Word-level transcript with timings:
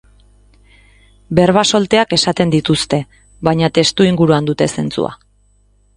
Berba 1.39 1.65
solteak 1.75 2.17
esaten 2.17 2.55
dituzte, 2.55 3.01
baina 3.49 3.69
testuinguruan 3.79 4.49
dute 4.53 4.73
zentzua. 4.79 5.13